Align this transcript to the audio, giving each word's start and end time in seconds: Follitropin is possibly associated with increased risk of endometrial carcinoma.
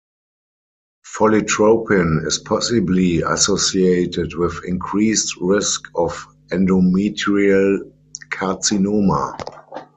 Follitropin 1.05 2.25
is 2.25 2.39
possibly 2.39 3.21
associated 3.21 4.33
with 4.33 4.59
increased 4.65 5.35
risk 5.39 5.83
of 5.93 6.25
endometrial 6.51 7.77
carcinoma. 8.31 9.37